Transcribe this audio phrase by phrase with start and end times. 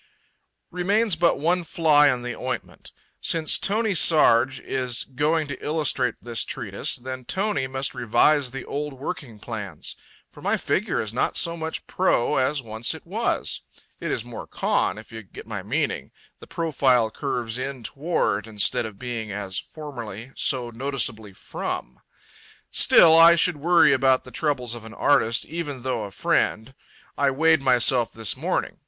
[0.71, 2.91] Remains but one fly in the ointment.
[3.21, 8.93] Since Tony Sarg is going to illustrate this treatise, then Tony must revise the old
[8.93, 9.95] working plans.
[10.31, 13.61] For my figure is not so much pro as once it was.
[13.99, 16.09] It is more con, if you get my meaning
[16.39, 21.99] the profile curves in toward, instead of being, as formerly, so noticeably from.
[22.71, 26.73] Still, I should worry about the troubles of an artist, even though a friend.
[27.19, 28.79] I weighed myself this morning.